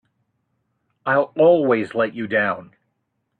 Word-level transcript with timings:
I'll 1.05 1.31
always 1.37 1.93
let 1.93 2.15
you 2.15 2.25
down! 2.25 2.71